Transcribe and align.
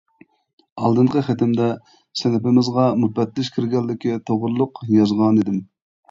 ئالدىنقى 0.83 1.21
خېتىمدە 1.25 1.65
سىنىپىمىزغا 2.21 2.85
مۇپەتتىش 3.01 3.51
كىرگەنلىكى 3.57 4.15
توغرۇلۇق 4.31 4.81
يازغانىدىم. 4.95 5.61